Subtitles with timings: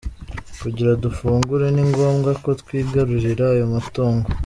[0.61, 4.27] Kugira dufungure, ni ngombwa ko twigarurira ayo matongo.